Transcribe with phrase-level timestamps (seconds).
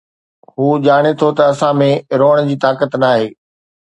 [0.53, 1.91] هو ڄاڻي ٿو ته اسان ۾
[2.21, 3.27] روئڻ جي طاقت ناهي